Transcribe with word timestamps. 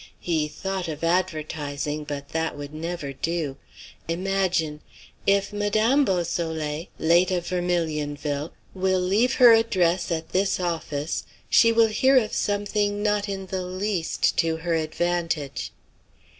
He 0.19 0.47
thought 0.47 0.87
of 0.87 1.03
advertising; 1.03 2.05
but 2.05 2.29
that 2.29 2.57
would 2.57 2.73
never 2.73 3.13
do. 3.13 3.57
Imagine, 4.07 4.81
"If 5.27 5.53
Madame 5.53 6.05
Beausoleil, 6.05 6.87
late 6.97 7.29
of 7.29 7.47
Vermilionville, 7.49 8.51
will 8.73 8.99
leave 8.99 9.35
her 9.35 9.51
address 9.53 10.09
at 10.11 10.29
this 10.31 10.59
office, 10.59 11.23
she 11.51 11.71
will 11.71 11.89
hear 11.89 12.17
of 12.17 12.33
something 12.33 13.03
not 13.03 13.29
in 13.29 13.45
the 13.45 13.61
least 13.61 14.37
to 14.37 14.57
her 14.65 14.73
advantage." 14.73 15.71